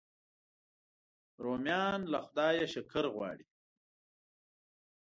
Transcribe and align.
رومیان 1.43 1.99
له 2.11 2.19
خدایه 2.25 2.65
شکر 2.73 3.05
غواړي 3.15 3.45